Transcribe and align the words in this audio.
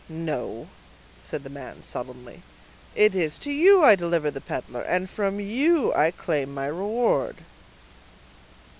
"No," 0.09 0.67
said 1.23 1.43
the 1.43 1.49
man, 1.51 1.83
sullenly, 1.83 2.41
"it 2.95 3.13
is 3.13 3.37
to 3.37 3.51
you 3.51 3.83
I 3.83 3.93
deliver 3.95 4.31
the 4.31 4.41
peddler, 4.41 4.81
and 4.81 5.07
from 5.07 5.39
you 5.39 5.93
I 5.93 6.09
claim 6.09 6.51
my 6.51 6.65
reward." 6.65 7.35